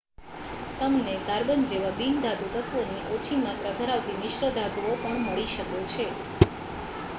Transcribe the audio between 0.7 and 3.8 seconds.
તમને કાર્બન જેવા બિન-ધાતુ તત્ત્વોની ઓછી માત્રા